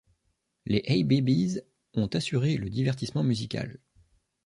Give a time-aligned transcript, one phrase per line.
[0.65, 1.61] Les Hay Babies
[1.93, 3.77] ont assurées le divertissement musical.